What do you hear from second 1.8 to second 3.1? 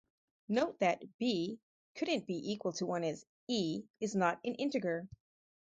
couldn't be equal to one